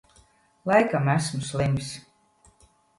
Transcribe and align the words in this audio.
Laikam 0.69 1.07
esmu 1.15 1.41
slims. 1.51 1.95